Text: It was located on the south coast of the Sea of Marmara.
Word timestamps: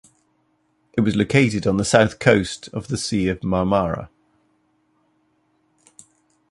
It 0.93 1.01
was 1.01 1.15
located 1.15 1.67
on 1.67 1.77
the 1.77 1.85
south 1.85 2.17
coast 2.17 2.69
of 2.73 2.87
the 2.87 2.97
Sea 2.97 3.27
of 3.27 3.41
Marmara. 3.43 4.09